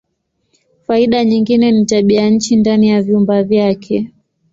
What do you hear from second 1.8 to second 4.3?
tabianchi ndani ya vyumba vyake.